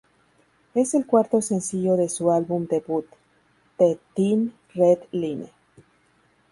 [0.73, 3.05] Es el cuarto sencillo de su álbum debut
[3.77, 5.51] "The Thin Red Line".